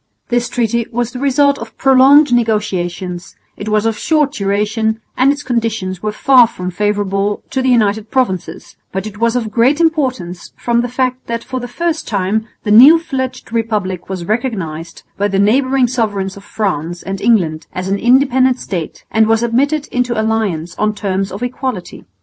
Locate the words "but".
8.91-9.05